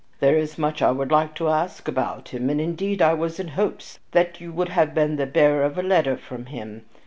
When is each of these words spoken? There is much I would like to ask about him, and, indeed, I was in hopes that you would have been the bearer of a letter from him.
There 0.19 0.35
is 0.35 0.57
much 0.57 0.81
I 0.81 0.89
would 0.89 1.11
like 1.11 1.35
to 1.35 1.47
ask 1.49 1.87
about 1.87 2.29
him, 2.29 2.49
and, 2.49 2.59
indeed, 2.59 3.03
I 3.03 3.13
was 3.13 3.39
in 3.39 3.49
hopes 3.49 3.99
that 4.13 4.41
you 4.41 4.51
would 4.51 4.69
have 4.69 4.95
been 4.95 5.15
the 5.17 5.27
bearer 5.27 5.61
of 5.63 5.77
a 5.77 5.83
letter 5.83 6.17
from 6.17 6.47
him. 6.47 6.85